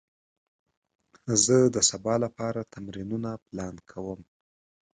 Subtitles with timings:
[1.43, 4.19] زه د سبا لپاره تمرینونه پلان کوم.